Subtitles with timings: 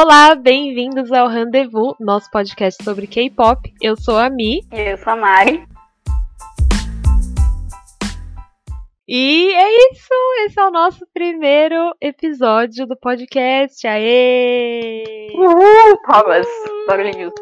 [0.00, 3.74] Olá, bem-vindos ao Rendezvous, nosso podcast sobre K-pop.
[3.82, 4.60] Eu sou a Mi.
[4.72, 5.66] E eu sou a Mari.
[9.08, 10.14] E é isso,
[10.44, 13.84] esse é o nosso primeiro episódio do podcast.
[13.88, 15.32] Aê!
[15.34, 16.46] Uhul, palmas,
[16.86, 17.32] barulhinhos.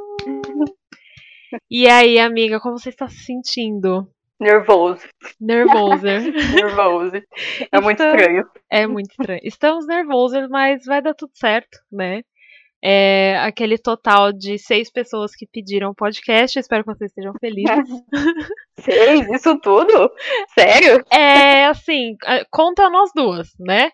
[1.71, 4.09] E aí, amiga, como você está se sentindo?
[4.41, 5.07] Nervoso.
[5.39, 6.21] Nervosa.
[6.57, 7.23] Nervoso.
[7.71, 8.47] É muito estranho.
[8.71, 9.41] É muito estranho.
[9.43, 12.23] Estamos nervosos, mas vai dar tudo certo, né?
[12.89, 16.57] É aquele total de seis pessoas que pediram o podcast.
[16.57, 17.89] Espero que vocês estejam felizes.
[18.79, 20.09] Seis, isso tudo?
[20.55, 21.05] Sério?
[21.13, 22.15] É assim,
[22.51, 23.91] conta nós duas, né?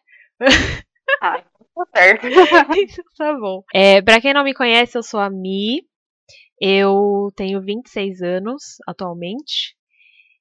[1.23, 1.38] Ah,
[1.74, 2.27] tá certo.
[2.27, 3.62] Isso tá bom.
[3.73, 5.83] É, pra quem não me conhece, eu sou a Mi.
[6.61, 9.74] Eu tenho 26 anos atualmente.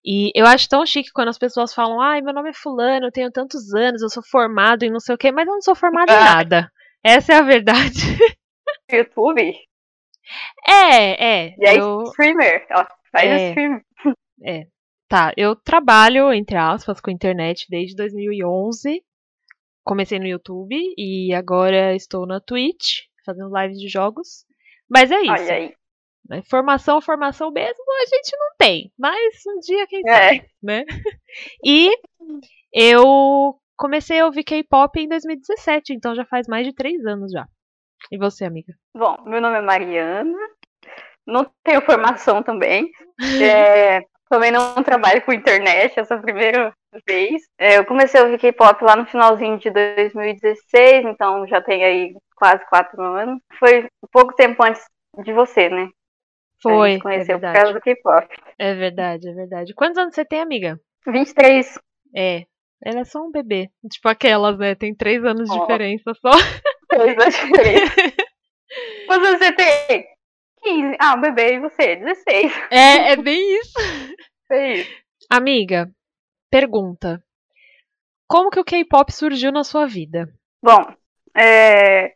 [0.03, 3.11] E eu acho tão chique quando as pessoas falam: ai, meu nome é Fulano, eu
[3.11, 5.75] tenho tantos anos, eu sou formado em não sei o quê, mas eu não sou
[5.75, 6.35] formado em Ah.
[6.35, 6.71] nada.
[7.03, 8.01] Essa é a verdade.
[8.95, 9.53] YouTube?
[10.67, 11.55] É, é.
[11.57, 12.65] E aí, eu, streamer?
[12.71, 13.49] Ó, faz É.
[13.49, 13.81] stream.
[15.09, 19.03] tá, eu trabalho, entre aspas, com internet desde 2011.
[19.83, 24.45] Comecei no YouTube e agora estou na Twitch, fazendo lives de jogos.
[24.89, 25.31] Mas é isso.
[25.31, 25.73] Olha aí.
[26.29, 26.41] né?
[26.49, 28.91] Formação, formação mesmo, a gente não tem.
[28.97, 30.13] Mas um dia, quem É.
[30.35, 30.83] sabe, né?
[31.65, 31.89] E
[32.71, 37.47] eu comecei a ouvir K-pop em 2017, então já faz mais de três anos já.
[38.11, 38.73] E você, amiga?
[38.95, 40.37] Bom, meu nome é Mariana.
[41.25, 42.89] Não tenho formação também.
[43.39, 46.73] É, também não trabalho com internet, essa é a primeira
[47.05, 47.43] vez.
[47.59, 52.15] É, eu comecei a ouvir K-pop lá no finalzinho de 2016, então já tem aí
[52.35, 53.39] quase quatro anos.
[53.59, 54.83] Foi pouco tempo antes
[55.23, 55.89] de você, né?
[56.63, 57.59] Foi, é conheceu por verdade.
[57.59, 58.27] causa do K-pop.
[58.57, 59.73] É verdade, é verdade.
[59.75, 60.79] Quantos anos você tem, amiga?
[61.05, 61.77] 23.
[62.15, 62.45] É,
[62.83, 63.69] ela é só um bebê.
[63.91, 64.75] Tipo aquelas, né?
[64.75, 65.61] Tem três anos de Ó.
[65.61, 66.31] diferença só.
[66.95, 67.35] Quantos
[69.25, 70.07] anos você tem?
[70.63, 70.97] 15.
[70.99, 71.95] Ah, um bebê e você?
[71.97, 72.53] 16.
[72.69, 73.73] É, é bem isso.
[74.51, 75.01] É isso.
[75.37, 75.91] Amiga,
[76.51, 77.23] pergunta.
[78.27, 80.27] Como que o K-pop surgiu na sua vida?
[80.63, 80.81] Bom,
[81.35, 82.07] é,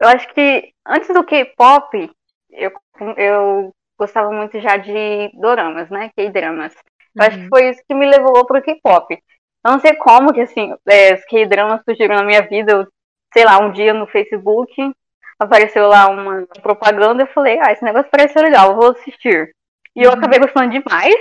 [0.00, 2.10] eu acho que antes do K-pop,
[2.50, 2.72] eu,
[3.16, 6.10] eu gostava muito já de doramas, né?
[6.16, 6.74] K-dramas.
[7.18, 7.48] Eu acho que Uhum.
[7.48, 9.14] foi isso que me levou pro K-pop.
[9.66, 12.72] Eu não sei como que, assim, é, os K-dramas surgiram na minha vida.
[12.72, 12.88] Eu,
[13.34, 14.72] sei lá, um dia no Facebook
[15.38, 19.54] apareceu lá uma propaganda eu falei, ah, esse negócio parece legal, vou assistir.
[19.94, 20.16] E eu Uhum.
[20.16, 21.14] acabei gostando demais,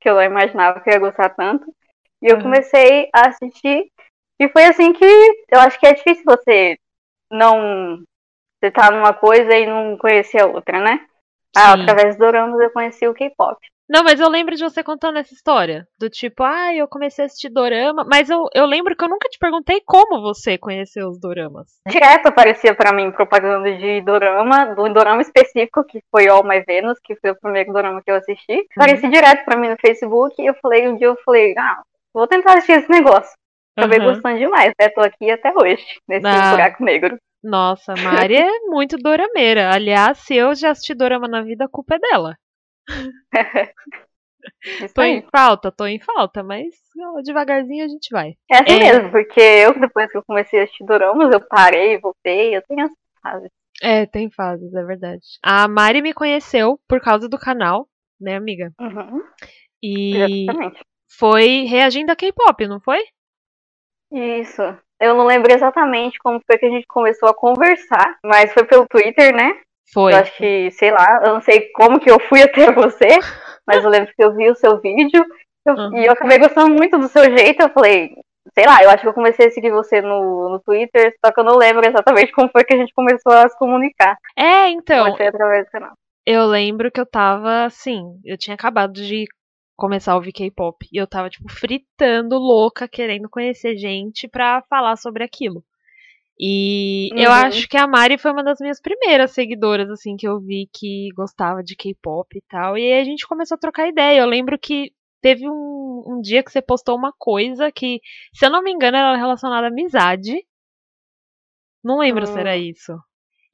[0.00, 1.64] que eu não imaginava que ia gostar tanto.
[2.20, 2.42] E eu Uhum.
[2.42, 3.90] comecei a assistir.
[4.38, 5.04] E foi assim que
[5.50, 6.76] eu acho que é difícil você
[7.30, 8.02] não.
[8.60, 11.06] Você tá numa coisa e não conhecer a outra, né?
[11.56, 11.82] Ah, Sim.
[11.82, 13.58] através do Doramas eu conheci o K-pop.
[13.88, 15.86] Não, mas eu lembro de você contando essa história.
[15.98, 18.04] Do tipo, ah, eu comecei a assistir dorama.
[18.04, 21.68] Mas eu, eu lembro que eu nunca te perguntei como você conheceu os doramas.
[21.88, 26.98] Direto aparecia pra mim propaganda de dorama, do dorama específico, que foi All My Venus,
[27.02, 28.66] que foi o primeiro dorama que eu assisti.
[28.76, 31.80] Aparecia direto pra mim no Facebook e eu falei, um dia eu falei, ah,
[32.12, 33.32] vou tentar assistir esse negócio.
[33.76, 34.14] Acabei Aham.
[34.14, 34.88] gostando demais, né?
[34.88, 36.50] Tô aqui até hoje, nesse Ah.
[36.50, 37.16] buraco negro.
[37.44, 39.70] Nossa, a Mari é muito dorameira.
[39.72, 42.34] Aliás, se eu já assisti dorama na vida, a culpa é dela.
[44.94, 45.10] Tô aí.
[45.12, 46.66] em falta, tô em falta, mas
[46.98, 48.34] ó, devagarzinho a gente vai.
[48.50, 48.78] É assim É.
[48.92, 52.82] mesmo, porque eu, depois que eu comecei a assistir doramas, eu parei, voltei, eu tenho
[52.84, 53.50] essa fase.
[53.82, 55.22] É, tem fases, é verdade.
[55.42, 57.88] A Mari me conheceu por causa do canal,
[58.20, 58.72] né, amiga?
[58.80, 59.22] Uhum,
[59.82, 60.80] E exatamente.
[61.18, 63.00] foi reagindo a K-pop, não foi?
[64.12, 64.62] Isso.
[64.98, 68.86] Eu não lembro exatamente como foi que a gente começou a conversar, mas foi pelo
[68.86, 69.60] Twitter, né?
[69.92, 70.12] Foi.
[70.12, 73.08] Eu acho que, sei lá, eu não sei como que eu fui até você,
[73.66, 75.24] mas eu lembro que eu vi o seu vídeo
[75.66, 75.96] eu- Uhum.
[75.96, 77.60] e eu acabei gostando muito do seu jeito.
[77.62, 78.14] Eu falei,
[78.54, 81.40] sei lá, eu acho que eu comecei a seguir você no, no Twitter, só que
[81.40, 84.16] eu não lembro exatamente como foi que a gente começou a se comunicar.
[84.36, 85.92] É, então, através do canal.
[86.24, 89.24] eu lembro que eu tava assim, eu tinha acabado de
[89.76, 94.96] começar a ouvir K-pop e eu tava tipo fritando louca, querendo conhecer gente pra falar
[94.96, 95.62] sobre aquilo.
[96.38, 97.36] E eu Uhum.
[97.46, 101.08] acho que a Mari foi uma das minhas primeiras seguidoras assim que eu vi que
[101.16, 102.76] gostava de K-pop e tal.
[102.76, 104.20] E aí a gente começou a trocar ideia.
[104.20, 104.92] Eu lembro que
[105.22, 108.00] teve um, um dia que você postou uma coisa que,
[108.34, 110.34] se eu não me engano, era relacionada à amizade.
[111.82, 112.60] Não lembro se era Hum.
[112.70, 112.92] isso.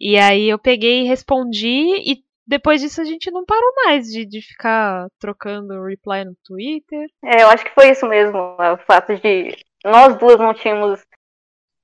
[0.01, 4.27] E aí eu peguei e respondi, e depois disso a gente não parou mais de,
[4.27, 7.09] de ficar trocando reply no Twitter.
[7.25, 11.01] É, eu acho que foi isso mesmo, o fato de nós duas não tínhamos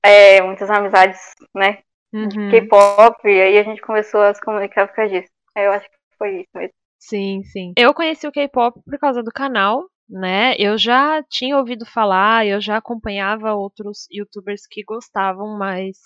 [0.03, 1.19] é, muitas amizades,
[1.55, 1.79] né,
[2.13, 2.49] de Uhum.
[2.49, 5.31] K-pop, e aí a gente começou a se comunicar por causa disso.
[5.55, 6.73] É, Eu acho que foi isso mesmo.
[6.97, 7.73] Sim, sim.
[7.77, 10.55] Eu conheci o K-pop por causa do canal, né?
[10.57, 15.97] Eu já tinha ouvido falar, eu já acompanhava outros youtubers que gostavam, mas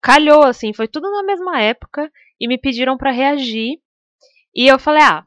[0.00, 2.10] calhou, assim, foi tudo na mesma época
[2.40, 3.78] e me pediram para reagir.
[4.54, 5.24] E eu falei, ah,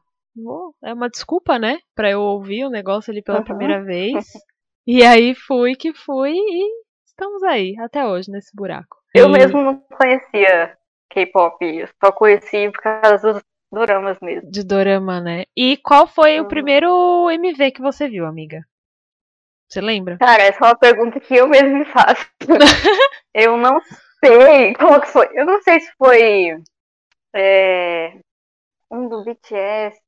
[0.84, 1.78] é uma desculpa, né?
[1.94, 3.44] Pra eu ouvir o negócio ali pela uhum.
[3.44, 4.24] primeira vez.
[4.86, 6.82] E aí fui que fui e
[7.18, 8.96] estamos aí, até hoje, nesse buraco.
[9.12, 9.32] Eu e...
[9.32, 10.78] mesmo não conhecia
[11.10, 11.58] K-pop,
[12.02, 13.42] só conheci por causa dos
[13.72, 14.48] doramas mesmo.
[14.48, 15.44] De dorama, né?
[15.56, 16.46] E qual foi uhum.
[16.46, 18.64] o primeiro MV que você viu, amiga?
[19.68, 20.16] Você lembra?
[20.18, 22.26] Cara, essa é uma pergunta que eu mesmo me faço.
[23.34, 23.80] eu não
[24.24, 25.28] sei qual que foi.
[25.34, 26.62] Eu não sei se foi
[27.34, 28.18] é,
[28.90, 30.00] um do BTS,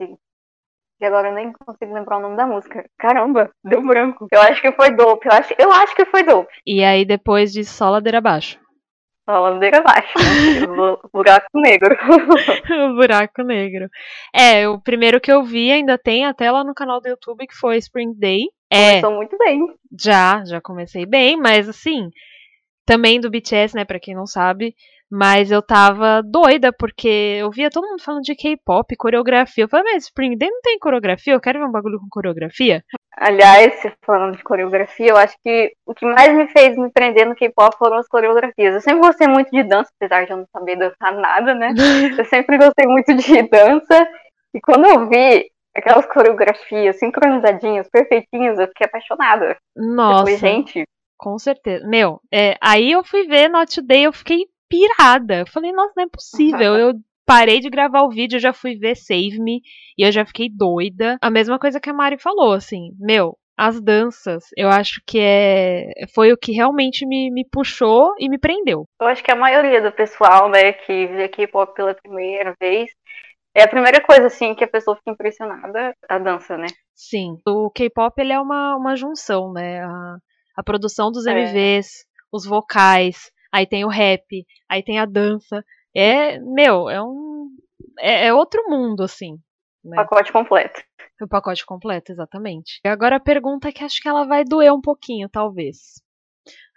[1.01, 2.85] e agora eu nem consigo lembrar o nome da música.
[2.99, 4.27] Caramba, deu branco.
[4.31, 5.27] Eu acho que foi Dope.
[5.27, 6.53] Eu acho, eu acho que foi Dope.
[6.67, 8.59] E aí depois de Só Ladeira Abaixo.
[9.29, 10.19] Só Ladeira Abaixo.
[10.19, 10.67] Né?
[11.13, 11.97] buraco Negro.
[12.91, 13.89] o Buraco Negro.
[14.35, 17.57] É, o primeiro que eu vi ainda tem até lá no canal do YouTube, que
[17.57, 18.49] foi Spring Day.
[18.71, 19.67] É, Começou muito bem.
[19.99, 22.11] Já, já comecei bem, mas assim,
[22.91, 24.75] também do BTS, né, pra quem não sabe,
[25.09, 29.63] mas eu tava doida, porque eu via todo mundo falando de K-pop, coreografia.
[29.63, 31.35] Eu falei, mas Spring Day não tem coreografia?
[31.35, 32.83] Eu quero ver um bagulho com coreografia.
[33.17, 37.37] Aliás, falando de coreografia, eu acho que o que mais me fez me prender no
[37.37, 38.75] K-pop foram as coreografias.
[38.75, 41.73] Eu sempre gostei muito de dança, apesar de eu não saber dançar nada, né?
[42.19, 44.09] eu sempre gostei muito de dança.
[44.53, 49.57] E quando eu vi aquelas coreografias sincronizadinhas, perfeitinhas, eu fiquei apaixonada.
[49.77, 50.19] Nossa.
[50.19, 50.85] falei, gente.
[51.21, 51.87] Com certeza.
[51.87, 55.41] Meu, é, aí eu fui ver Not Today, eu fiquei pirada.
[55.41, 56.75] Eu falei, nossa, não é possível.
[56.81, 56.95] Eu
[57.27, 59.61] parei de gravar o vídeo, eu já fui ver Save Me
[59.97, 61.17] e eu já fiquei doida.
[61.23, 65.93] A mesma coisa que a Mari falou, assim, meu, as danças, eu acho que é
[66.13, 68.85] foi o que realmente me, me puxou e me prendeu.
[69.01, 72.91] Eu acho que a maioria do pessoal, né, que vê K-pop pela primeira vez,
[73.55, 76.67] é a primeira coisa, assim, que a pessoa fica impressionada, a dança, né?
[76.97, 77.37] Sim.
[77.47, 79.85] O K-pop, ele é uma, uma junção, né?
[79.85, 80.17] A,
[80.61, 82.05] a produção dos MVs, é.
[82.31, 85.65] os vocais, aí tem o rap, aí tem a dança.
[85.97, 87.49] É, meu, é um.
[87.99, 89.39] É, é outro mundo, assim.
[89.83, 89.97] Né?
[89.97, 90.83] Pacote completo.
[91.23, 92.79] O pacote completo, exatamente.
[92.85, 96.03] Agora a pergunta é que acho que ela vai doer um pouquinho, talvez.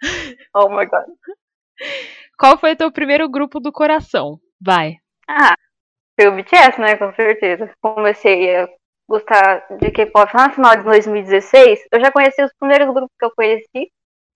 [0.54, 1.04] Oh my god.
[2.38, 4.38] Qual foi o teu primeiro grupo do coração?
[4.60, 4.96] Vai.
[5.28, 5.54] Ah,
[6.18, 6.96] foi o BTS, né?
[6.96, 7.70] Com certeza.
[7.80, 8.68] Comecei a
[9.08, 11.80] gostar de K-pop no final de 2016.
[11.92, 13.92] Eu já conheci os primeiros grupos que eu conheci.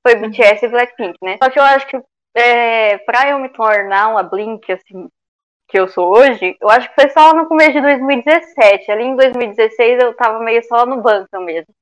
[0.06, 1.38] Foi BTS e Blackpink, né?
[1.42, 2.00] Só que eu acho que
[2.34, 5.08] é, pra eu me tornar uma Blink, assim,
[5.68, 8.90] que eu sou hoje, eu acho que foi só no começo de 2017.
[8.90, 11.72] Ali em 2016 eu tava meio só no banco mesmo.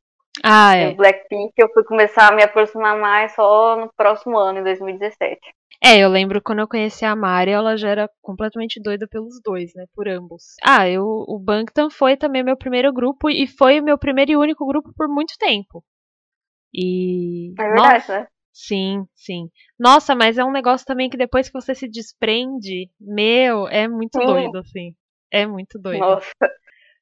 [0.45, 0.91] Ah, é.
[0.91, 5.41] No Blackpink eu fui começar a me aproximar mais só no próximo ano, em 2017.
[5.83, 9.75] É, eu lembro quando eu conheci a Mari, ela já era completamente doida pelos dois,
[9.75, 9.85] né?
[9.95, 10.55] Por ambos.
[10.65, 14.37] Ah, eu, o Bangtan foi também meu primeiro grupo e foi o meu primeiro e
[14.37, 15.85] único grupo por muito tempo.
[16.73, 17.53] E.
[17.59, 18.27] É verdade, Nossa, né?
[18.53, 19.51] Sim, sim.
[19.79, 24.19] Nossa, mas é um negócio também que depois que você se desprende, meu, é muito
[24.19, 24.27] sim.
[24.27, 24.95] doido, assim.
[25.31, 26.01] É muito doido.
[26.01, 26.31] Nossa.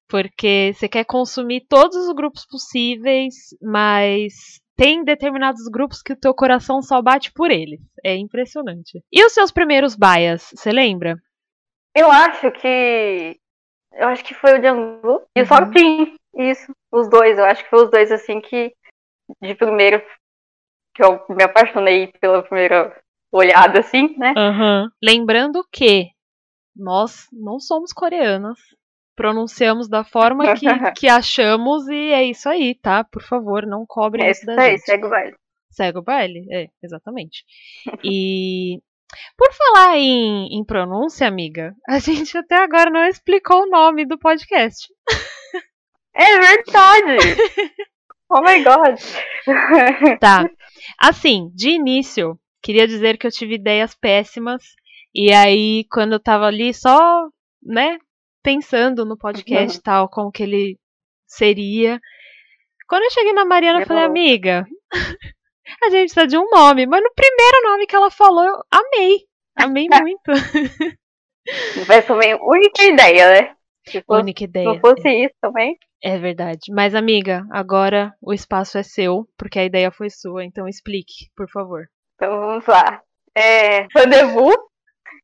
[0.09, 6.35] Porque você quer consumir todos os grupos possíveis, mas tem determinados grupos que o teu
[6.35, 7.81] coração só bate por eles.
[8.05, 9.03] É impressionante.
[9.13, 11.17] E os seus primeiros bias, você lembra?
[11.95, 13.39] Eu acho que.
[13.93, 16.17] Eu acho que foi o Django e o uhum.
[16.37, 17.39] Isso, os dois.
[17.39, 18.75] Eu acho que foi os dois, assim, que
[19.41, 20.03] de primeiro
[20.95, 23.01] que eu me apaixonei pela primeira
[23.33, 24.35] olhada, assim, né?
[24.37, 24.89] Uhum.
[25.03, 26.09] Lembrando que
[26.75, 28.59] nós não somos coreanas.
[29.17, 30.67] Pronunciamos da forma que,
[30.97, 33.05] que achamos e é isso aí, tá?
[33.05, 34.85] Por favor, não cobrem é isso da aí, gente.
[34.87, 35.35] Segue o baile.
[35.71, 37.45] Segue o baile, é, exatamente.
[38.03, 38.81] E
[39.37, 44.19] por falar em, em pronúncia, amiga, a gente até agora não explicou o nome do
[44.19, 44.89] podcast.
[46.15, 47.37] É verdade!
[48.31, 48.99] Oh my god!
[50.21, 50.49] Tá.
[50.99, 54.63] Assim, de início, queria dizer que eu tive ideias péssimas.
[55.15, 57.29] E aí, quando eu tava ali só,
[57.63, 57.99] né,
[58.45, 60.79] pensando no podcast e tal, como que ele
[61.27, 61.99] seria.
[62.87, 64.67] Quando eu cheguei na Mariana, eu falei, amiga,
[65.83, 66.87] a gente precisa de um nome.
[66.87, 69.21] Mas no primeiro nome que ela falou, eu amei.
[69.57, 71.87] Amei muito.
[71.87, 73.57] Vai ser a única ideia, né?
[74.07, 74.69] Fosse, única ideia.
[74.69, 75.77] Se não fosse isso também.
[76.03, 76.71] É verdade.
[76.71, 81.49] Mas, amiga, agora o espaço é seu, porque a ideia foi sua, então explique, por
[81.51, 81.87] favor.
[82.15, 83.03] Então vamos lá.
[83.37, 84.67] É, rendezvous uhum.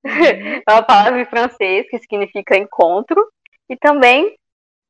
[0.66, 3.24] é uma palavra em francês que significa encontro,
[3.68, 4.34] e também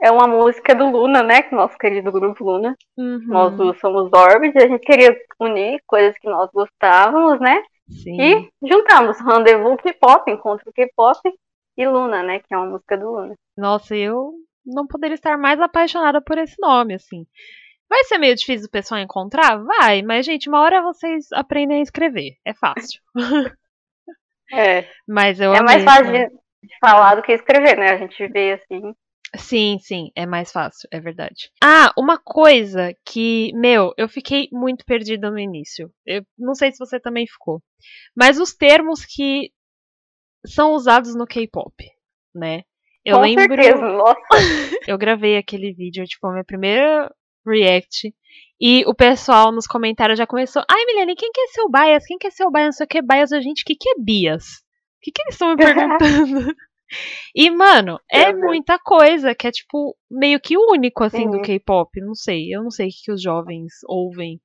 [0.03, 1.47] é uma música do Luna, né?
[1.53, 2.75] Nosso querido grupo Luna.
[2.97, 3.21] Uhum.
[3.27, 7.63] Nós somos Orbit, a gente queria unir coisas que nós gostávamos, né?
[7.91, 8.21] Sim.
[8.21, 11.21] E juntamos Rendezvous K-pop, Encontro K-pop
[11.77, 12.39] e Luna, né?
[12.39, 13.35] Que é uma música do Luna.
[13.57, 14.33] Nossa, eu
[14.65, 17.27] não poderia estar mais apaixonada por esse nome, assim.
[17.89, 19.57] Vai ser meio difícil o pessoal encontrar?
[19.63, 22.37] Vai, mas, gente, uma hora vocês aprendem a escrever.
[22.45, 23.01] É fácil.
[24.53, 24.89] É.
[25.07, 26.19] Mas eu É mais amei, fácil sabe?
[26.29, 27.91] de, de falar do que escrever, né?
[27.93, 28.95] A gente vê assim.
[29.37, 31.51] Sim, sim, é mais fácil, é verdade.
[31.63, 35.89] Ah, uma coisa que, meu, eu fiquei muito perdida no início.
[36.05, 37.63] Eu não sei se você também ficou.
[38.17, 39.53] Mas os termos que
[40.47, 41.73] são usados no K-pop,
[42.35, 42.63] né?
[43.05, 43.81] Eu Com lembro, certeza.
[43.81, 44.21] Nossa,
[44.89, 47.09] eu gravei aquele vídeo, tipo, a minha primeira
[47.47, 48.13] react.
[48.61, 50.63] E o pessoal nos comentários já começou.
[50.71, 52.05] Ai, Milene, quem que é seu bias?
[52.05, 52.67] Quem que é seu bias?
[52.67, 53.33] Não sei o que, bias.
[53.33, 54.45] A gente, o que, que é bias?
[54.45, 56.55] O que, que eles estão me perguntando?
[57.35, 57.49] e,
[58.13, 61.43] é é muita coisa que é, tipo, meio que único, assim, do Uhum.
[61.43, 62.01] K-pop.
[62.03, 62.55] Não sei.
[62.55, 64.39] Eu não sei o que, que os jovens ouvem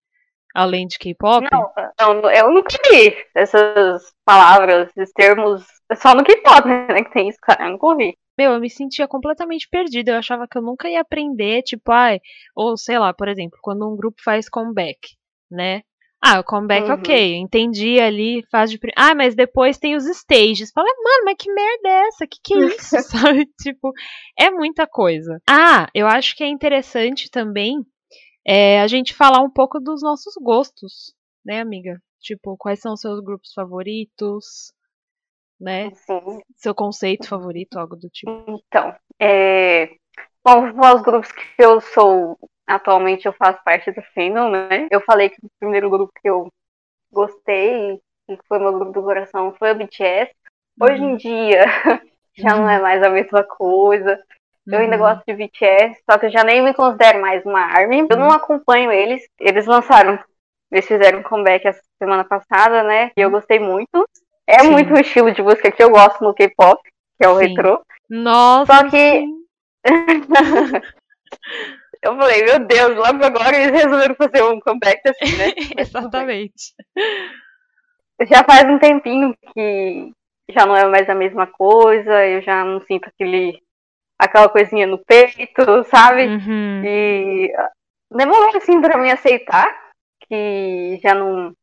[0.56, 1.46] além de K-pop.
[1.52, 5.66] Não, não, eu nunca vi essas palavras, esses termos.
[5.92, 7.04] É só no K-pop, né?
[7.04, 7.66] Que tem isso, cara.
[7.66, 8.18] Eu nunca ouvi.
[8.38, 10.12] Meu, eu me sentia completamente perdida.
[10.12, 12.20] Eu achava que eu nunca ia aprender, tipo, ai,
[12.56, 15.00] ou sei lá, por exemplo, quando um grupo faz comeback,
[15.50, 15.82] né?
[16.22, 16.96] Ah, o comeback, Uhum.
[16.96, 18.80] ok, entendi ali, faz de.
[18.98, 20.72] Ah, mas depois tem os stages.
[20.74, 22.26] Fala, mano, mas que merda é essa?
[22.26, 22.96] Que que é isso,
[23.44, 23.46] sabe?
[23.62, 23.92] Tipo,
[24.38, 25.40] é muita coisa.
[25.48, 27.76] Ah, eu acho que é interessante também
[28.46, 31.14] é, a gente falar um pouco dos nossos gostos,
[31.46, 32.02] né, amiga?
[32.20, 34.74] Tipo, quais são os seus grupos favoritos,
[35.60, 35.88] né?
[35.88, 38.32] Assim, Seu conceito favorito, algo do tipo.
[38.48, 39.90] então, é...
[40.44, 42.38] Bom, os grupos que eu sou.
[42.68, 44.88] Atualmente eu faço parte do Fandom, né?
[44.92, 46.48] Eu falei que o primeiro grupo que eu
[47.12, 50.32] gostei e que foi meu grupo do coração foi o BTS.
[50.80, 51.12] Hoje Uhum.
[51.12, 51.66] em dia
[52.38, 54.20] já não é mais a mesma coisa.
[54.72, 55.02] Eu ainda Uhum.
[55.04, 58.08] gosto de BTS, só que eu já nem me considero mais uma ARMY.
[58.10, 58.32] Eu não Uhum.
[58.32, 59.24] acompanho eles.
[59.40, 60.20] Eles lançaram,
[60.72, 63.12] eles fizeram um comeback essa semana passada, né?
[63.16, 64.08] E eu gostei muito.
[64.48, 64.72] É Sim.
[64.72, 67.48] muito o estilo de música que eu gosto no K-pop, que é o Sim.
[67.48, 67.82] retrô.
[68.10, 69.26] Nossa, Só que-.
[72.02, 75.46] Eu falei, meu Deus, logo agora eles resolveram fazer um comeback assim, né?
[75.76, 76.76] Exatamente.
[78.28, 80.12] Já faz um tempinho que
[80.52, 83.60] já não é mais a mesma coisa, eu já não sinto aquele,
[84.20, 86.28] aquela coisinha no peito, sabe?
[86.28, 86.84] Uhum.
[86.86, 87.52] E
[88.12, 89.68] demorou assim pra mim aceitar
[90.28, 91.54] que já não.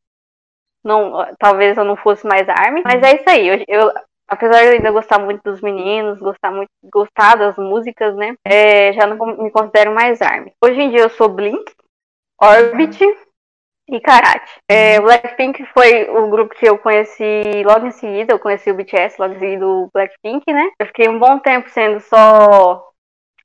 [0.83, 3.47] Não talvez eu não fosse mais ARMY, mas é isso aí.
[3.47, 3.91] Eu, eu-
[4.27, 8.35] apesar de eu ainda gostar muito dos meninos, gostar muito gostar das músicas, né?
[8.45, 10.51] é, já não me considero mais ARMY.
[10.63, 11.63] Hoje em dia eu sou Blink,
[12.41, 13.03] Orbit
[13.89, 14.51] e Karate.
[14.69, 18.33] É, o Blackpink foi o grupo que eu conheci logo em seguida.
[18.33, 20.69] Eu conheci o BTS logo em seguida o Blackpink, né?
[20.79, 22.85] Eu fiquei um bom tempo sendo só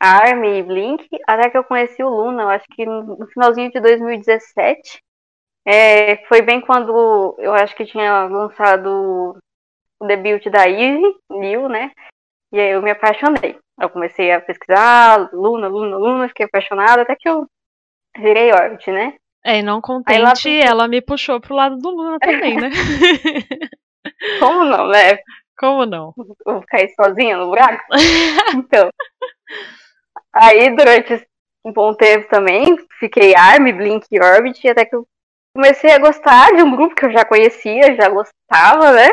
[0.00, 3.80] ARMY e Blink, até que eu conheci o Luna, eu acho que no finalzinho de
[3.80, 5.02] 2017.
[5.70, 9.36] É, foi bem quando eu acho que tinha lançado
[10.00, 11.90] o debut da Eve, Liu, né?
[12.50, 13.58] E aí eu me apaixonei.
[13.78, 17.46] Eu comecei a pesquisar Luna, Luna, Luna, fiquei apaixonada, até que eu
[18.16, 19.14] virei Orbit, né?
[19.44, 20.18] É, e não contente,
[20.60, 22.70] pro- ela me puxou pro lado do Luna também, né?
[24.40, 25.18] Como não, né?
[25.58, 26.14] Como não?
[26.46, 27.84] Eu vou cair sozinha no buraco?
[28.56, 28.88] Então.
[30.32, 31.26] Aí, durante
[31.64, 32.64] um bom tempo também,
[32.98, 35.06] fiquei Army, Blink e Orbit, até que eu
[35.58, 39.08] comecei a gostar de um grupo que eu já conhecia, já gostava, né?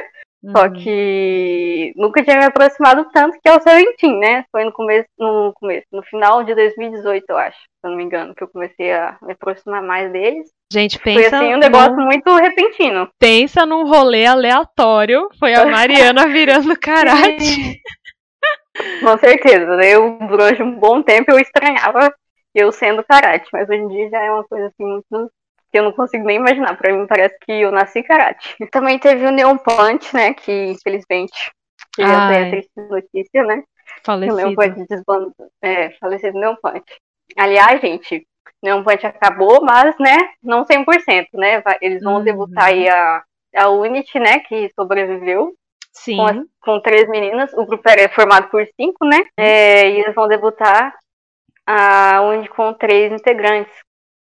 [0.55, 0.73] Só Uhum.
[0.73, 4.45] que nunca tinha me aproximado tanto, que é o Seventeen, né?
[4.51, 8.03] Foi no começo, no começo, no final de 2018, eu acho, se eu não me
[8.03, 10.47] engano, que eu comecei a me aproximar mais deles.
[10.71, 13.09] Gente, Foi pensa, assim um negócio num, muito repentino.
[13.19, 15.27] pensa num rolê aleatório.
[15.39, 17.81] Foi a Mariana virando karate.
[19.01, 19.75] Com certeza.
[19.77, 19.95] né?
[19.95, 22.13] Eu, durante um bom tempo, eu estranhava
[22.53, 25.31] eu sendo karate, mas hoje em dia já é uma coisa assim muito.
[25.75, 26.77] Que eu não consigo nem imaginar.
[26.77, 28.55] Pra mim, parece que eu nasci karate.
[28.71, 30.33] Também teve o Neon Punch, né?
[30.33, 31.51] Que infelizmente
[31.99, 32.47] já tem Ai.
[32.47, 33.61] a triste notícia, né?
[34.01, 34.55] Que o Neon Falecido.
[34.75, 35.33] Punch desbandou.
[35.61, 36.85] É, falecido Neon Punch.
[37.37, 38.25] Aliás, gente,
[38.63, 41.61] Neon Punch acabou, mas, né, não 100%, né?
[41.81, 42.23] Eles vão Uhum.
[42.23, 43.21] debutar aí a,
[43.57, 44.39] a Unity, né?
[44.39, 45.53] Que sobreviveu
[45.91, 46.15] Sim.
[46.17, 47.51] com, as- com três meninas.
[47.53, 49.25] O grupo era formado por cinco, né?
[49.37, 50.95] É, e eles vão debutar
[51.67, 53.73] a Unity com três integrantes,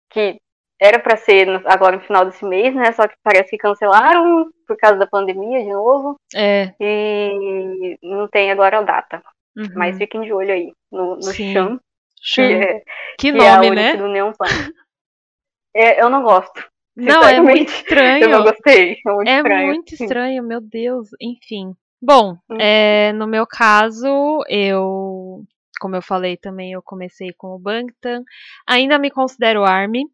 [0.09, 0.37] que
[0.79, 2.91] era para ser agora no final desse mês, né?
[2.91, 6.15] Só que parece que cancelaram por causa da pandemia de novo.
[6.35, 6.73] É.
[6.79, 9.21] E não tem agora a data.
[9.57, 9.67] uhum.
[9.75, 11.21] Mas fiquem de olho aí no, no.
[11.33, 11.79] Cham,
[12.33, 12.79] que, é,
[13.17, 13.95] Que que é nome, né?
[13.95, 14.71] do Neon Punch.
[15.75, 16.63] É, eu não gosto.
[16.95, 18.23] Não, é muito sinceramente.
[18.23, 18.53] Eu não estranho.
[18.53, 18.97] gostei.
[19.05, 19.67] É muito É estranho.
[19.67, 21.09] muito estranho, meu Deus.
[21.21, 21.73] Enfim.
[22.01, 22.57] Bom, Hum.
[22.59, 25.43] é, no meu caso, eu,
[25.79, 28.23] como eu falei também, eu comecei com o Bangtan.
[28.67, 30.05] Ainda me considero ARMY,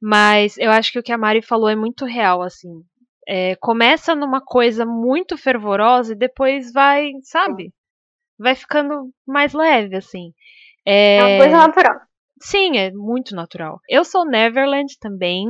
[0.00, 2.82] mas eu acho que o que a Mari falou é muito real, assim.
[3.26, 7.72] É, começa numa coisa muito fervorosa e depois vai, sabe?
[8.38, 10.32] Vai ficando mais leve, assim.
[10.84, 12.00] É, É uma coisa natural.
[12.42, 13.80] Sim, é muito natural.
[13.88, 15.46] Eu sou Neverland também.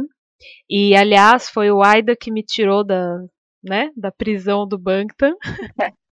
[0.68, 3.18] E, aliás, foi o Aida que me tirou da,
[3.62, 5.34] né, da prisão do Bangtan.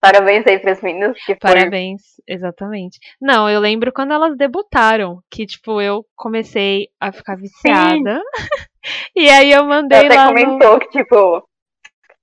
[0.02, 1.16] Parabéns aí pras meninas.
[1.25, 2.35] Que Parabéns, foi...
[2.35, 2.99] exatamente.
[3.21, 8.21] Não, eu lembro quando elas debutaram, que, tipo, eu comecei a ficar viciada.
[9.14, 10.80] e aí eu mandei Ela até lá comentou no...
[10.80, 11.49] que, tipo,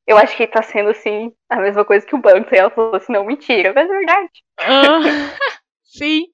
[0.06, 2.54] eu acho que tá sendo, assim, a mesma coisa que o banco.
[2.54, 4.30] E ela falou assim, não, mentira, mas é verdade.
[5.86, 6.26] Sim,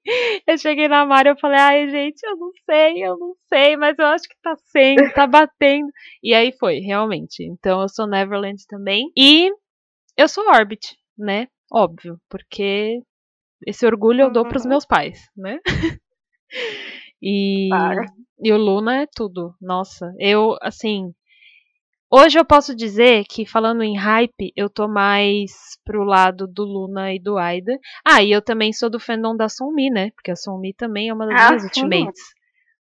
[0.47, 3.97] eu cheguei na Mari e falei, ai, gente, eu não sei, eu não sei, mas
[3.97, 5.87] eu acho que tá sendo, tá batendo.
[6.23, 7.43] E aí foi, realmente.
[7.43, 9.11] Então eu sou Neverland também.
[9.15, 9.51] E
[10.17, 11.47] eu sou Orbit né?
[11.71, 13.01] Óbvio, porque
[13.65, 14.49] esse orgulho eu dou uhum.
[14.49, 15.59] para os meus pais, né?
[17.21, 18.05] e, claro.
[18.39, 19.55] e o Luna é tudo.
[19.61, 21.13] Nossa, eu, assim.
[22.11, 25.51] Hoje eu posso dizer que, falando em hype, eu tô mais
[25.83, 27.77] pro lado do Luna e do Aida.
[28.05, 30.11] Ah, e eu também sou do fandom da Sonmi, né?
[30.11, 31.67] Porque a Sonmi também é uma das ah, minhas sim.
[31.67, 32.23] ultimates,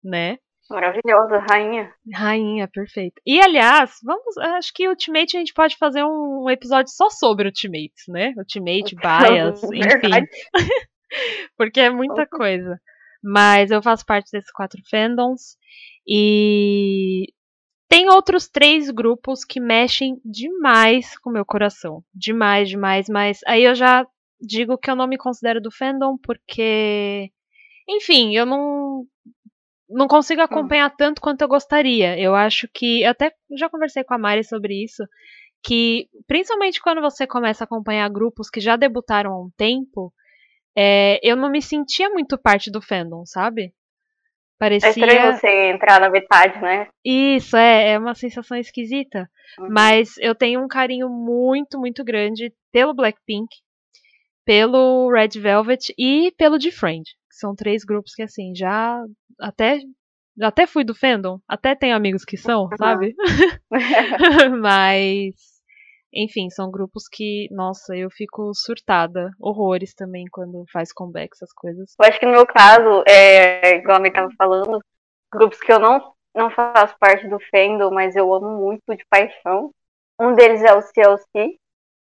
[0.03, 0.37] né?
[0.69, 1.93] Maravilhosa, rainha.
[2.13, 3.21] Rainha, perfeita.
[3.25, 8.03] E aliás, vamos, acho que Ultimate a gente pode fazer um episódio só sobre Ultimates,
[8.07, 8.33] né?
[8.37, 10.27] Ultimate, Bias, enfim.
[11.57, 12.79] Porque é muita coisa.
[13.23, 15.57] Mas eu faço parte desses quatro fandoms
[16.05, 17.27] e
[17.89, 22.03] tem outros três grupos que mexem demais com o meu coração.
[22.13, 24.05] Demais, demais, mas aí eu já
[24.39, 27.31] digo que eu não me considero do fandom porque
[27.89, 29.05] enfim, eu não
[29.89, 30.45] não consigo hum.
[30.45, 32.19] acompanhar tanto quanto eu gostaria.
[32.19, 33.03] Eu acho que.
[33.03, 35.03] Eu até já conversei com a Mari sobre isso.
[35.63, 40.13] Que, principalmente quando você começa a acompanhar grupos que já debutaram há um tempo,
[40.77, 43.73] é, eu não me sentia muito parte do fandom, sabe?
[44.59, 44.89] Parecia.
[44.89, 46.87] É estranho você entrar na metade, né?
[47.03, 49.29] Isso, é, é uma sensação esquisita.
[49.59, 49.67] Uhum.
[49.69, 53.47] Mas eu tenho um carinho muito, muito grande pelo Blackpink,
[54.45, 57.16] pelo Red Velvet e pelo Defriend.
[57.37, 59.03] São três grupos que, assim, já
[59.39, 59.79] até
[60.41, 63.15] até fui do fandom, até tenho amigos que são, sabe?
[64.61, 65.33] Mas,
[66.13, 71.93] enfim, são grupos que, nossa, eu fico surtada, horrores também quando faz comeback, essas coisas.
[71.99, 74.79] Eu acho que no meu caso, é, igual a Mei tava falando,
[75.33, 79.71] grupos que eu não, não faço parte do fandom, mas eu amo muito de paixão.
[80.19, 81.57] Um deles é o CLC,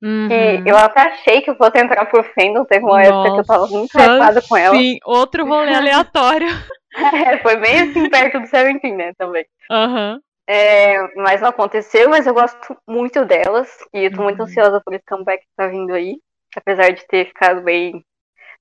[0.01, 0.27] Uhum.
[0.27, 3.39] Que eu até achei que eu fosse entrar pro fandom, teve uma Nossa, época que
[3.39, 4.75] eu tava muito hypada com ela.
[4.75, 6.47] Sim, outro rolê aleatório.
[7.13, 9.45] é, foi bem assim perto do Seventeen, né, também.
[9.69, 10.19] Uhum.
[10.47, 13.69] É, mas não aconteceu, mas eu gosto muito delas.
[13.93, 14.45] E eu tô muito uhum.
[14.45, 16.17] ansiosa por esse comeback que tá vindo aí.
[16.55, 18.03] Apesar de ter ficado bem.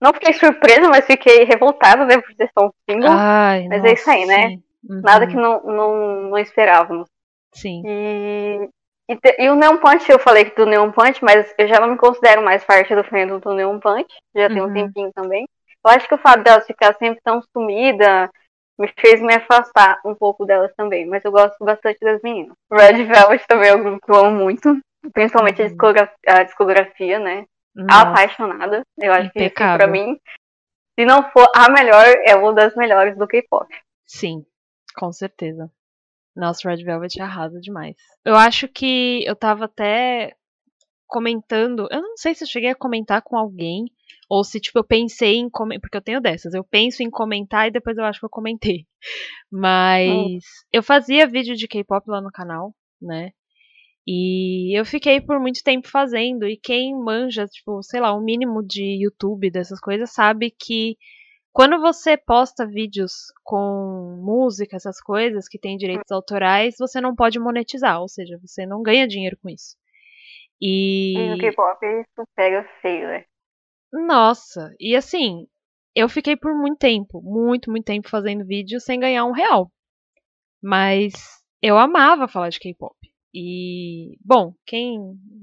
[0.01, 3.11] Não fiquei surpresa, mas fiquei revoltada, né, por ter só um single.
[3.11, 4.47] Ai, mas nossa, é isso aí, né?
[4.89, 5.01] Uhum.
[5.03, 7.09] Nada que não, não, não esperávamos.
[7.53, 7.83] Sim.
[7.85, 8.69] E
[9.11, 11.89] e, te, e, o Neon Punch, eu falei do Neon Punch, mas eu já não
[11.89, 14.09] me considero mais parte do fandom do Neon Punch.
[14.35, 14.49] Já uhum.
[14.49, 14.73] tem um uhum.
[14.73, 15.49] tempinho também.
[15.85, 18.31] Eu acho que o fato delas ficar sempre tão sumida
[18.79, 21.07] me fez me afastar um pouco delas também.
[21.07, 22.57] Mas eu gosto bastante das meninas.
[22.73, 24.81] Red Velvet também é um grupo que eu amo muito.
[25.13, 25.77] Principalmente uhum.
[26.29, 27.47] a, discografia, né?
[27.75, 28.03] Nossa.
[28.03, 28.83] Apaixonada.
[28.97, 29.53] Eu acho Impecável.
[29.53, 30.21] que, assim, pra mim,
[30.99, 33.67] se não for a melhor, é uma das melhores do K-pop.
[34.07, 34.47] Sim,
[34.95, 35.71] com certeza.
[36.35, 37.97] Nossa, Red Velvet arrasa demais.
[38.25, 40.35] Eu acho que eu tava até
[41.07, 41.89] comentando.
[41.91, 43.85] Eu não sei se eu cheguei a comentar com alguém.
[44.29, 45.81] Ou se, tipo, eu pensei em comentar.
[45.81, 46.55] Porque eu tenho dessas.
[46.55, 48.87] Eu penso em comentar e depois eu acho que eu comentei.
[49.51, 50.39] Mas hum.
[50.73, 53.33] eu fazia vídeo de K-pop lá no canal, né?
[54.07, 56.47] E eu fiquei por muito tempo fazendo.
[56.47, 60.97] E quem manja, tipo, sei lá, o um mínimo de YouTube dessas coisas, sabe que
[61.53, 67.39] quando você posta vídeos com música, essas coisas que tem direitos autorais, você não pode
[67.39, 69.77] monetizar, ou seja, você não ganha dinheiro com isso.
[70.61, 71.15] E.
[71.17, 73.25] E no K-pop isso pega feio, né?
[73.93, 75.49] Nossa, e assim,
[75.95, 79.71] eu fiquei por muito tempo, muito, muito tempo fazendo vídeo sem ganhar um real.
[80.63, 81.13] Mas
[81.61, 82.95] eu amava falar de K-pop.
[83.33, 84.99] E, bom, quem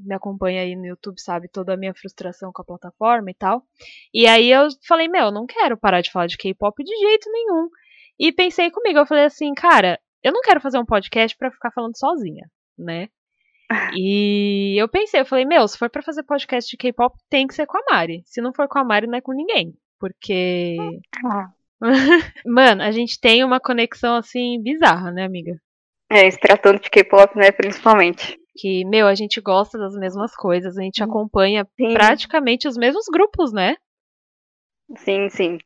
[0.06, 3.64] me acompanha aí no YouTube sabe toda a minha frustração com a plataforma e tal.
[4.14, 7.70] E aí eu falei, meu, não quero parar de falar de K-pop de jeito nenhum.
[8.20, 11.72] E pensei comigo, eu falei assim, cara, eu não quero fazer um podcast para ficar
[11.72, 13.10] falando sozinha, né?
[14.02, 17.54] E eu pensei, eu falei, meu, se for para fazer podcast de K-pop, tem que
[17.54, 18.24] ser com a Mari.
[18.26, 19.74] Se não for com a Mari, não é com ninguém.
[20.00, 20.78] Porque.
[21.26, 21.52] Ah.
[22.46, 25.60] Mano, a gente tem uma conexão assim bizarra, né, amiga?
[26.10, 28.40] É, se tratando de K-pop, né, principalmente.
[28.56, 31.94] Que, meu, a gente gosta das mesmas coisas, a gente acompanha sim.
[31.94, 33.76] praticamente os mesmos grupos, né?
[34.98, 35.58] Sim, sim.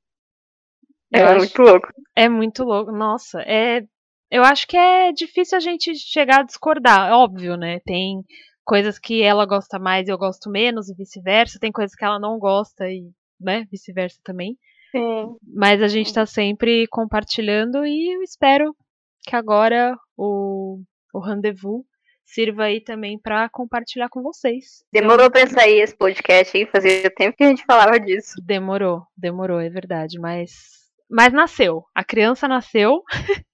[1.12, 1.88] Eu é muito louco.
[2.16, 2.92] É muito louco.
[2.92, 3.84] Nossa, é.
[4.30, 7.80] Eu acho que é difícil a gente chegar a discordar, óbvio, né?
[7.86, 8.24] Tem
[8.64, 11.60] coisas que ela gosta mais e eu gosto menos, e vice-versa.
[11.60, 14.58] Tem coisas que ela não gosta e, né, vice-versa também.
[14.92, 15.36] Sim.
[15.54, 18.76] Mas a gente tá sempre compartilhando e eu espero
[19.24, 20.82] que agora o,
[21.14, 21.84] o rendezvous
[22.26, 24.84] sirva aí também para compartilhar com vocês.
[24.92, 26.68] Demorou pra sair esse podcast, hein?
[26.72, 28.36] Fazia tempo que a gente falava disso.
[28.44, 31.84] Demorou, demorou, é verdade, mas mas nasceu.
[31.94, 33.04] A criança nasceu.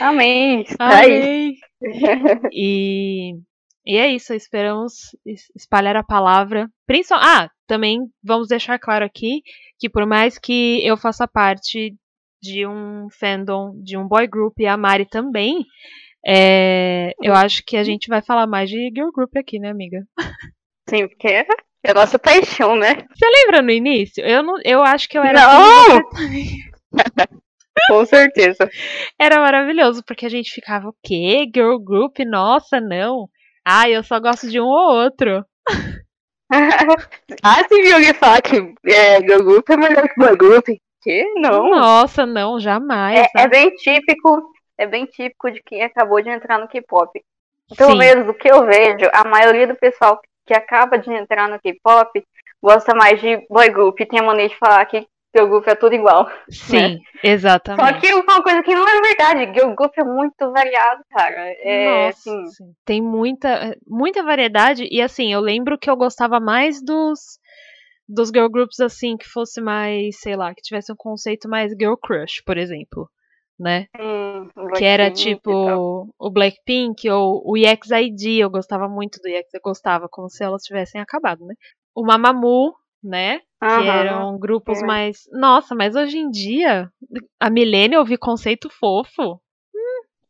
[0.00, 0.64] Amém.
[0.78, 1.54] Amém.
[2.52, 3.34] e
[3.86, 5.16] e é isso, esperamos
[5.56, 6.70] espalhar a palavra.
[7.12, 9.42] Ah, também vamos deixar claro aqui
[9.78, 11.96] que por mais que eu faça parte
[12.42, 15.64] de um fandom, de um boy group e a Mari também,
[16.26, 20.02] é, eu acho que a gente vai falar mais de girl group aqui, né, amiga?
[20.88, 21.46] Sim, porque é
[21.86, 22.94] a nossa paixão, né?
[23.14, 24.24] Você lembra no início?
[24.24, 25.40] Eu, não, eu acho que eu era.
[25.40, 26.02] Não!
[27.88, 28.68] Com certeza.
[29.18, 31.50] Era maravilhoso, porque a gente ficava, o quê?
[31.52, 32.18] Girl group?
[32.26, 33.28] Nossa, não.
[33.64, 35.44] Ah, eu só gosto de um ou outro.
[37.42, 40.68] ah, você viu alguém falar que é, girl group é melhor que boy group?
[41.02, 41.24] Que?
[41.36, 41.70] Não.
[41.70, 43.20] Nossa, não, jamais.
[43.36, 47.20] É, é, bem típico, é bem típico de quem acabou de entrar no K-pop.
[47.76, 51.60] Pelo menos do que eu vejo, a maioria do pessoal que acaba de entrar no
[51.60, 52.22] K-pop
[52.62, 53.98] gosta mais de boy group.
[53.98, 56.28] Tem a maneira de falar que girl group é tudo igual.
[56.50, 56.98] Sim, né?
[57.22, 57.86] exatamente.
[57.86, 61.54] Só que uma coisa que não é verdade, girl group é muito variado, cara.
[61.62, 62.72] É, Nossa, assim...
[62.84, 67.38] tem muita, muita variedade e assim, eu lembro que eu gostava mais dos
[68.10, 71.94] dos girl groups assim que fosse mais, sei lá, que tivesse um conceito mais girl
[71.94, 73.08] crush, por exemplo,
[73.58, 73.86] né?
[73.98, 79.60] Hum, que era tipo o Blackpink ou o EXID, eu gostava muito do EX, eu
[79.62, 81.54] gostava como se elas tivessem acabado, né?
[81.94, 83.40] O Mamamoo, né?
[83.60, 84.86] Que eram grupos é.
[84.86, 85.28] mais.
[85.32, 86.90] Nossa, mas hoje em dia,
[87.38, 89.40] a Milênia ouvir conceito fofo.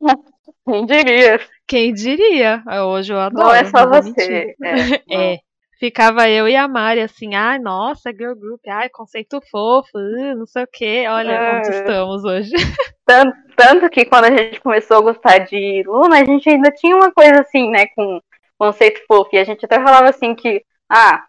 [0.67, 1.41] Quem diria?
[1.67, 2.63] Quem diria?
[2.89, 3.49] Hoje eu adoro.
[3.49, 4.55] Não é só você.
[4.63, 4.75] É,
[5.35, 5.39] é,
[5.81, 10.47] ficava eu e a Mari assim, ai, nossa, girl group, ai, conceito fofo, uh, não
[10.47, 11.57] sei o que, olha é.
[11.57, 12.51] onde estamos hoje.
[13.07, 16.95] Tanto, tanto, que quando a gente começou a gostar de Luna, a gente ainda tinha
[16.95, 18.21] uma coisa assim, né, com
[18.57, 21.25] conceito fofo, e a gente até falava assim que, ah,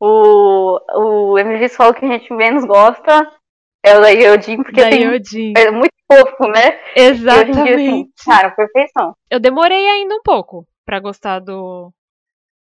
[0.00, 3.30] o, o MV solo que a gente menos gosta
[3.84, 5.52] é o da Yodin, porque da tem, Yodin.
[5.56, 6.80] é muito fofo, né?
[6.96, 7.56] Exatamente.
[7.56, 9.14] E hoje em dia, assim, cara, perfeição.
[9.30, 11.92] Eu demorei ainda um pouco para gostar do,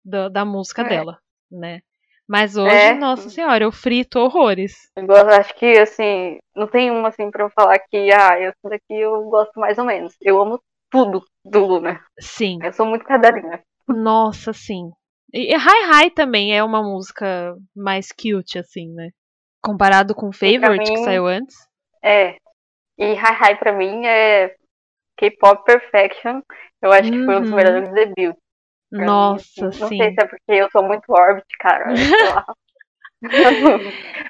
[0.03, 0.89] do, da música é.
[0.89, 1.19] dela,
[1.51, 1.81] né?
[2.27, 2.93] Mas hoje, é.
[2.93, 4.89] nossa senhora, eu frito horrores.
[4.95, 8.93] Eu acho que, assim, não tem uma, assim, pra eu falar que, ah, essa daqui
[8.93, 10.15] eu gosto mais ou menos.
[10.21, 11.99] Eu amo tudo do Luna.
[12.19, 12.59] Sim.
[12.63, 13.61] Eu sou muito cadelinha.
[13.85, 14.91] Nossa, sim.
[15.33, 19.09] E Hi Hi também é uma música mais cute, assim, né?
[19.61, 21.55] Comparado com Favorite, mim, que saiu antes.
[22.03, 22.37] É.
[22.97, 24.55] E Hi Hi pra mim é
[25.17, 26.41] K-pop Perfection.
[26.81, 27.19] Eu acho uhum.
[27.19, 27.55] que foi um dos uhum.
[27.55, 28.40] melhores debuts.
[28.91, 29.97] Nossa, Não sim.
[29.97, 31.93] sei se é porque eu sou muito Orbit, cara.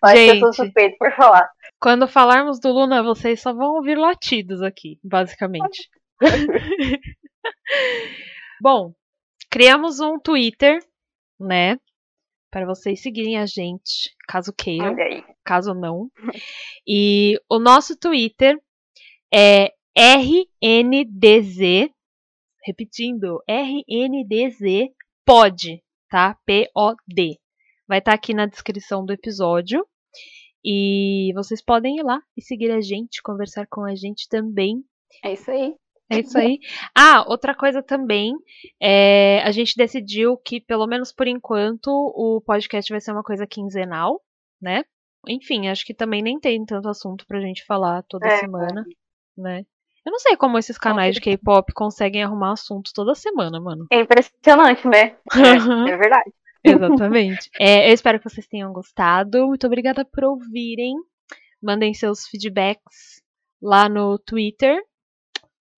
[0.01, 1.49] Mas Gente, eu sou suspeito por falar.
[1.79, 5.89] Quando falarmos do Luna, vocês só vão ouvir latidos aqui, basicamente.
[8.61, 8.93] Bom,
[9.49, 10.77] criamos um Twitter,
[11.39, 11.79] né?
[12.51, 14.95] Para vocês seguirem a gente, caso queiram,
[15.43, 16.11] caso não.
[16.85, 18.59] E o nosso Twitter
[19.33, 21.89] é RNDZ
[22.63, 24.91] Repetindo, RNDZ
[25.25, 26.37] POD, tá?
[26.45, 27.39] P-O-D.
[27.87, 29.85] Vai estar tá aqui na descrição do episódio.
[30.63, 34.83] E vocês podem ir lá e seguir a gente, conversar com a gente também.
[35.23, 35.75] É isso aí.
[36.11, 36.59] É isso aí.
[36.93, 38.33] Ah, outra coisa também,
[38.79, 43.47] é, a gente decidiu que, pelo menos por enquanto, o podcast vai ser uma coisa
[43.47, 44.21] quinzenal,
[44.61, 44.83] né?
[45.27, 48.83] Enfim, acho que também nem tem tanto assunto pra gente falar toda é, semana,
[49.37, 49.65] né?
[50.05, 53.85] Eu não sei como esses canais de K-pop conseguem arrumar assuntos toda semana, mano.
[53.91, 55.15] É impressionante, né?
[55.35, 56.31] É, é verdade.
[56.63, 57.49] Exatamente.
[57.59, 59.47] É, eu espero que vocês tenham gostado.
[59.47, 60.95] Muito obrigada por ouvirem.
[61.61, 63.21] Mandem seus feedbacks
[63.61, 64.81] lá no Twitter.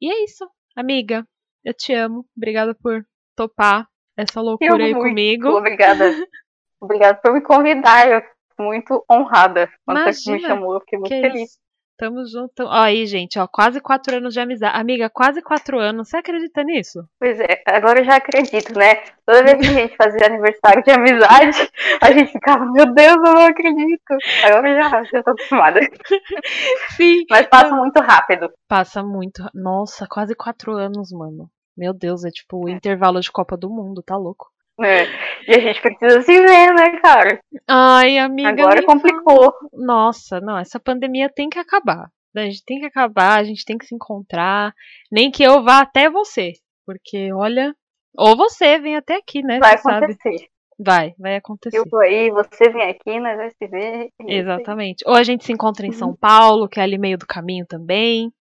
[0.02, 1.26] E é isso, amiga.
[1.64, 2.26] Eu te amo.
[2.36, 3.06] Obrigada por
[3.36, 5.50] topar essa loucura aí comigo.
[5.50, 6.06] Obrigada.
[6.80, 8.10] obrigada por me convidar.
[8.10, 8.22] Eu
[8.60, 10.74] muito honrada quando Imagina, você me chamou.
[10.76, 11.50] Eu fiquei muito feliz.
[11.50, 11.62] Isso.
[12.04, 12.63] Tamo junto.
[12.63, 14.78] Ó, aí, gente, ó, quase quatro anos de amizade.
[14.78, 16.10] Amiga, quase quatro anos.
[16.10, 17.08] Você acredita nisso?
[17.18, 18.96] Pois é, agora eu já acredito, né?
[19.26, 23.34] Toda vez que a gente fazia aniversário de amizade, a gente ficava, meu Deus, eu
[23.34, 24.18] não acredito.
[24.44, 25.80] Agora eu já, já tô acostumada.
[26.98, 27.24] Sim.
[27.30, 28.52] Mas passa muito rápido.
[28.68, 29.42] Passa muito.
[29.54, 31.50] Nossa, quase quatro anos, mano.
[31.78, 34.53] Meu Deus, é tipo o intervalo de Copa do Mundo, tá louco?
[34.82, 35.06] É.
[35.48, 37.40] E a gente precisa se ver, né, cara?
[37.68, 38.50] Ai, amiga.
[38.50, 39.52] Agora complicou.
[39.52, 39.70] Fala.
[39.74, 42.10] Nossa, não, essa pandemia tem que acabar.
[42.36, 44.74] A gente tem que acabar, a gente tem que se encontrar.
[45.12, 46.54] Nem que eu vá até você.
[46.86, 47.76] Porque, olha.
[48.16, 49.60] Ou você vem até aqui, né?
[49.60, 50.38] Vai acontecer.
[50.38, 50.50] Sabe?
[50.80, 51.78] Vai, vai acontecer.
[51.78, 54.10] Eu tô aí, você vem aqui, nós vamos se ver.
[54.28, 55.04] Exatamente.
[55.08, 56.16] Ou a gente se encontra em São uhum.
[56.16, 58.32] Paulo, que é ali meio do caminho também.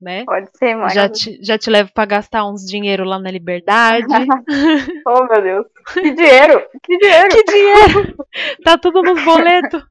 [0.00, 0.24] Né?
[0.24, 0.90] Pode ser, mãe.
[0.90, 4.06] Já te, já te levo pra gastar uns dinheiro lá na Liberdade.
[5.06, 5.66] oh, meu Deus.
[5.92, 6.66] Que dinheiro!
[6.82, 7.28] Que dinheiro!
[7.30, 8.16] que dinheiro!
[8.62, 9.82] Tá tudo nos boletos.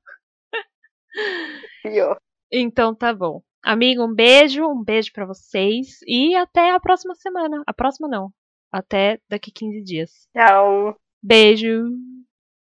[1.83, 2.17] Pior.
[2.51, 3.41] Então tá bom.
[3.63, 7.61] Amigo, um beijo, um beijo para vocês e até a próxima semana.
[7.65, 8.31] A próxima não.
[8.71, 10.11] Até daqui 15 dias.
[10.33, 10.95] Tchau.
[11.21, 11.89] Beijo.